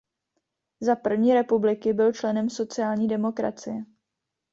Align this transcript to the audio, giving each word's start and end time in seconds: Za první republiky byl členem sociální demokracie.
Za 0.79 0.95
první 0.95 1.33
republiky 1.33 1.93
byl 1.93 2.13
členem 2.13 2.49
sociální 2.49 3.07
demokracie. 3.07 3.83